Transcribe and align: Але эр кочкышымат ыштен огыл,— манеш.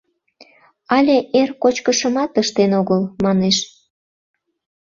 Але 0.95 1.15
эр 1.39 1.49
кочкышымат 1.61 2.31
ыштен 2.41 2.71
огыл,— 2.79 3.01
манеш. 3.23 3.57